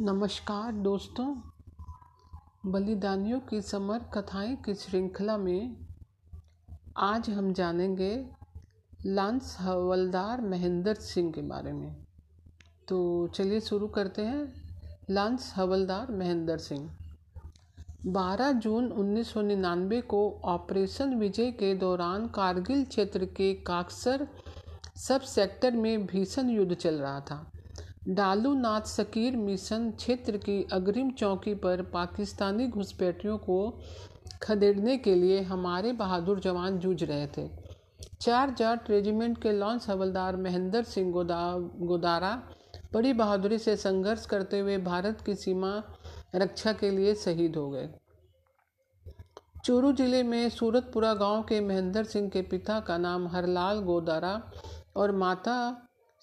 [0.00, 1.36] नमस्कार दोस्तों।
[2.66, 5.76] बलिदानियों की समर कथाएँ की श्रृंखला में
[6.96, 8.26] आज हम जानेंगे
[9.06, 11.96] लांस हवलदार महेंद्र सिंह के बारे में।
[12.88, 14.52] तो चलिए शुरू करते हैं।
[15.10, 16.90] लांस हवलदार महेंद्र सिंह।
[18.06, 24.28] 12 जून 1999 को ऑपरेशन विजय के दौरान कारगिल क्षेत्र के काक्सर
[24.96, 27.52] सब सेक्टर में भीषण युद्ध चल रहा था।
[28.08, 33.58] डालू नाथ सकीर मिशन क्षेत्र की अग्रिम चौकी पर पाकिस्तानी घुसपैठियों को
[34.42, 37.48] खदेड़ने के लिए हमारे बहादुर जवान जूझ रहे थे।
[38.20, 42.42] चार जाट रेजिमेंट के लॉन्स हवलदार महेंद्र सिंह गोदा, गोदारा
[42.92, 45.82] बड़ी बहादुरी से संघर्ष करते हुए भारत की सीमा
[46.34, 47.88] रक्षा के लिए शहीद हो गए।
[49.64, 54.40] चूरू ज़िले में सूरतपुरा गाँव के महेंद्र सिंह के पिता का नाम हरलाल गोदारा
[54.96, 55.56] और माता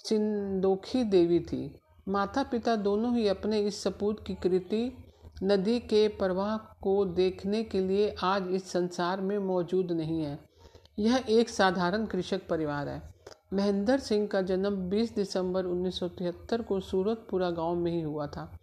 [0.03, 1.75] सिंदोखी देवी थी।
[2.07, 4.97] माता पिता दोनों ही अपने इस सपूत की कृति
[5.43, 10.39] नदी के प्रवाह को देखने के लिए आज इस संसार में मौजूद नहीं है।
[10.99, 13.01] यह एक साधारण कृषक परिवार है।
[13.53, 18.57] महेंद्र सिंह का जन्म 20 दिसंबर 1973 को सूरतपुरा गाँव में ही हुआ था।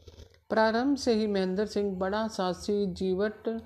[0.50, 3.62] प्रारंभ से ही महेंद्र सिंह बड़ा साहसी जीवट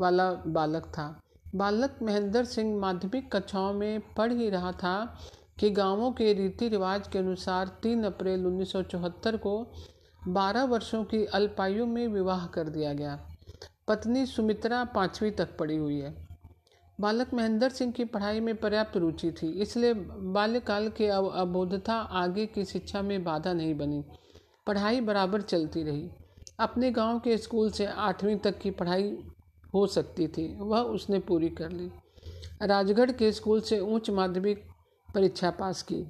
[0.00, 1.22] वाला बालक था।
[1.54, 5.18] बालक महेंद्र सिंह माध्यमिक कक्षाओं में पढ़ ही रहा था
[5.58, 9.54] कि गाँवों के रीति रिवाज के अनुसार 3 अप्रैल 1974 को
[10.22, 13.18] 12 वर्षों की अल्पायु में विवाह कर दिया गया।
[13.88, 16.14] पत्नी सुमित्रा पाँचवीं तक पढ़ी हुई है।
[16.98, 22.64] बालक महेंद्र सिंह की पढ़ाई में पर्याप्त रुचि थी, इसलिए बाल्यकाल की अबोधता आगे की
[22.64, 24.02] शिक्षा में बाधा नहीं बनी।
[24.66, 26.08] पढ़ाई बराबर चलती रही।
[26.60, 29.16] अपने गाँव के स्कूल से आठवीं तक की पढ़ाई
[29.74, 31.90] हो सकती थी, वह उसने पूरी कर ली।
[32.62, 34.64] राजगढ़ के स्कूल से उच्च माध्यमिक
[35.14, 36.06] परीक्षा पास की।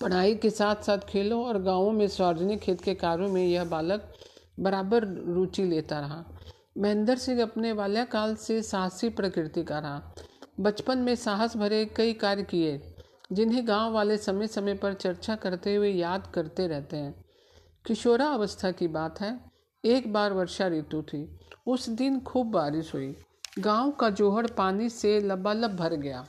[0.00, 4.12] पढ़ाई के साथ साथ खेलों और गाँवों में सार्वजनिक खेत के कार्यों में यह बालक
[4.60, 6.24] बराबर रुचि लेता रहा।
[6.78, 10.14] महेंद्र सिंह अपने बाल्यकाल से साहसी प्रकृति का रहा।
[10.60, 12.94] बचपन में साहस भरे कई कार्य किए,
[13.32, 17.24] जिन्हें गाँव वाले समय समय पर चर्चा करते हुए याद करते रहते हैं।
[17.86, 19.40] किशोरा अवस्था की बात है,
[19.84, 23.16] एक बार वर्षा ऋतु थी, उस दिन खूब बारिश हुई।
[23.58, 26.24] गाँव का जोहड़ पानी से लबालब भर गया।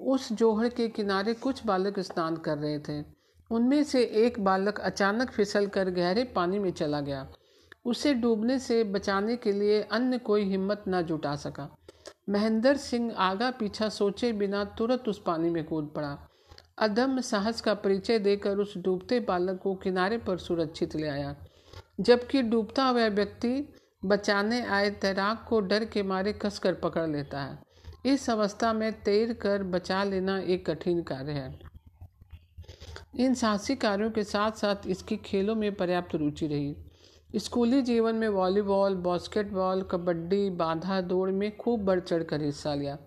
[0.00, 3.04] उस जोहड़ के किनारे कुछ बालक स्नान कर रहे थे।
[3.50, 7.28] उनमें से एक बालक अचानक फिसल कर गहरे पानी में चला गया।
[7.84, 11.76] उसे डूबने से बचाने के लिए अन्य कोई हिम्मत न जुटा सका।
[12.28, 16.28] महेंद्र सिंह आगा पीछा सोचे बिना तुरंत उस पानी में कूद पड़ा।
[16.78, 21.36] अदम्य साहस का परिचय देकर उस डूबते बालक को किनारे पर सुरक्षित ले आया।
[22.00, 23.74] जबकि डूबता हुआ व्यक्ति
[24.04, 27.65] बचाने आए तैराक को डर के मारे कसकर पकड़ लेता है।
[28.06, 31.58] इस अवस्था में तैर कर बचा लेना एक कठिन कार्य है।
[33.18, 36.76] इन साहसी कार्यों के साथ साथ इसकी खेलों में पर्याप्त रुचि रही।
[37.36, 42.98] स्कूली जीवन में वॉलीबॉल, बास्केटबॉल, कबड्डी बाधा दौड़ में खूब बढ़ चढ़ कर हिस्सा लिया।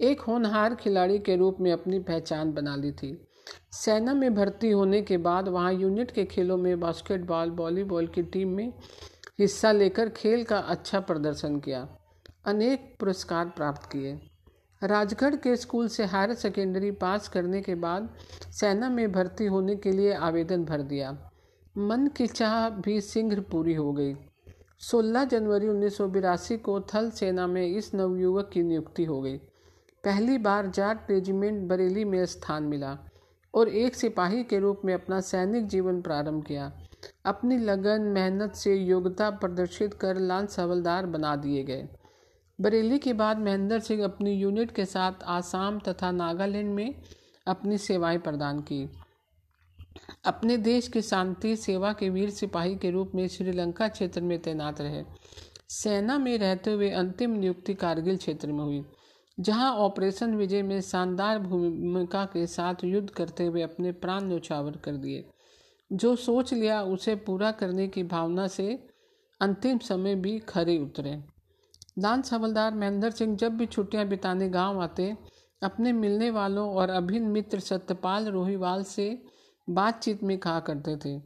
[0.00, 3.28] एक होनहार खिलाड़ी के रूप में अपनी पहचान बना ली थी।
[3.72, 8.48] सेना में भर्ती होने के बाद वहाँ यूनिट के खेलों में बास्केटबॉल, वॉलीबॉल की टीम
[8.48, 8.72] में
[9.40, 11.88] हिस्सा लेकर खेल का अच्छा प्रदर्शन किया।
[12.46, 14.20] अनेक पुरस्कार प्राप्त किए।
[14.86, 18.14] राजगढ़ के स्कूल से हायर सेकेंडरी पास करने के बाद
[18.52, 21.30] सेना में भर्ती होने के लिए आवेदन भर दिया।
[21.78, 24.14] मन की चाह भी शीघ्र पूरी हो गई।
[24.78, 25.98] 16 जनवरी उन्नीस
[26.52, 29.36] को थल सेना में इस नवयुवक की नियुक्ति हो गई।
[30.04, 32.98] पहली बार जाट रेजिमेंट बरेली में स्थान मिला
[33.54, 36.72] और एक सिपाही के रूप में अपना सैनिक जीवन प्रारंभ किया।
[37.24, 41.88] अपनी लगन, मेहनत से योग्यता प्रदर्शित कर लाल हवलदार बना दिए गए।
[42.60, 46.94] बरेली के बाद महेंद्र सिंह अपनी यूनिट के साथ आसाम तथा नागालैंड में
[47.46, 48.90] अपनी सेवाएँ प्रदान की।
[50.24, 54.80] अपने देश की शांति, सेवा के वीर सिपाही के रूप में श्रीलंका क्षेत्र में तैनात
[54.80, 55.04] रहे।
[55.68, 58.84] सेना में रहते हुए अंतिम नियुक्ति कारगिल क्षेत्र में हुई,
[59.40, 64.92] जहाँ ऑपरेशन विजय में शानदार भूमिका के साथ युद्ध करते हुए अपने प्राण न्यौछावर कर
[64.92, 65.24] दिए।
[65.92, 68.88] जो सोच लिया, उसे पूरा करने की भावना से
[69.40, 71.35] अंतिम समय भी खरे उतरे।
[71.98, 75.16] दान हवलदार महेंद्र सिंह जब भी छुट्टियाँ बिताने गाँव आते,
[75.62, 79.22] अपने मिलने वालों और अभिन्न मित्र सत्यपाल रोहिवाल से
[79.70, 81.22] बातचीत में कहा करते थे।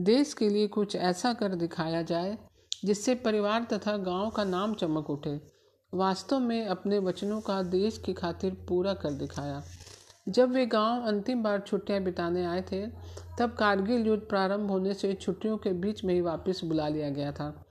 [0.00, 2.38] देश के लिए कुछ ऐसा कर दिखाया जाए,
[2.84, 5.40] जिससे परिवार तथा गाँव का नाम चमक उठे।
[5.94, 9.62] वास्तव में अपने वचनों का देश की खातिर पूरा कर दिखाया।
[10.28, 12.86] जब वे गाँव अंतिम बार छुट्टियाँ बिताने आए थे,
[13.38, 17.32] तब कारगिल युद्ध प्रारंभ होने से छुट्टियों के बीच में ही वापस बुला लिया गया
[17.32, 17.64] था।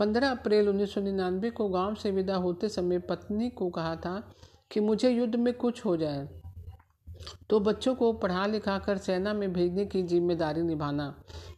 [0.00, 4.22] पंद्रह अप्रैल उन्नीस सौ निन्यानवे को गाँव से विदा होते समय पत्नी को कहा था
[4.70, 6.28] कि मुझे युद्ध में कुछ हो जाए।
[7.50, 11.14] तो बच्चों को पढ़ा लिखा कर सेना में भेजने की ज़िम्मेदारी निभाना,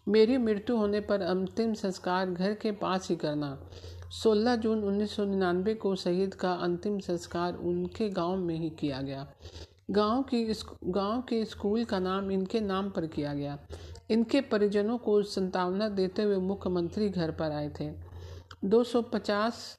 [0.09, 3.56] मेरी मृत्यु होने पर अंतिम संस्कार घर के पास ही करना।
[4.15, 9.27] 16 जून 1999 को शहीद का अंतिम संस्कार उनके गाँव में ही किया गया।
[9.91, 10.45] गाँव की
[10.85, 13.59] गाँव के स्कूल का नाम इनके नाम पर किया गया।
[14.11, 18.12] इनके परिजनों को संतावना देते हुए मुख्यमंत्री घर पर आए थे।
[18.64, 19.79] 250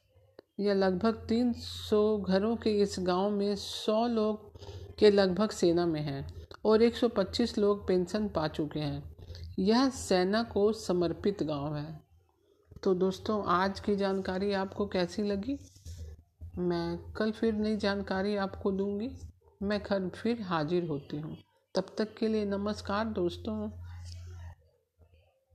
[0.59, 4.51] या लगभग 300 घरों के इस गाँव में 100 लोग
[4.99, 9.15] के लगभग सेना में हैं और 125 लोग पेंशन पा चुके हैं।
[9.59, 12.03] यह सेना को समर्पित गाँव है।
[12.83, 15.59] तो दोस्तों, आज की जानकारी आपको कैसी लगी?
[16.57, 19.11] मैं कल फिर नई जानकारी आपको दूँगी।
[19.63, 21.37] मैं कल फिर हाजिर होती हूँ।
[21.75, 23.82] तब तक के लिए नमस्कार दोस्तों।